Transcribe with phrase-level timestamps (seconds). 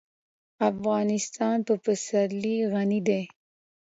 [0.69, 3.23] افغانستان په پسرلی غني دی.